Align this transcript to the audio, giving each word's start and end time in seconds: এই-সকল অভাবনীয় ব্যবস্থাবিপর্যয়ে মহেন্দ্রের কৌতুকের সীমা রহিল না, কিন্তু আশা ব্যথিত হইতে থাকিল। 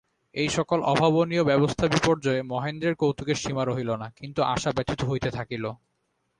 এই-সকল 0.35 0.79
অভাবনীয় 0.83 1.43
ব্যবস্থাবিপর্যয়ে 1.43 2.41
মহেন্দ্রের 2.43 2.95
কৌতুকের 2.95 3.37
সীমা 3.43 3.63
রহিল 3.65 3.89
না, 3.95 4.07
কিন্তু 4.19 4.39
আশা 4.53 4.69
ব্যথিত 4.75 5.01
হইতে 5.03 5.29
থাকিল। 5.37 5.63